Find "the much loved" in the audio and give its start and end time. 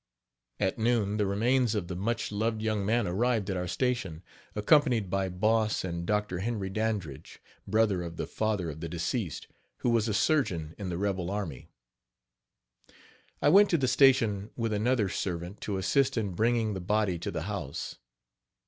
1.87-2.59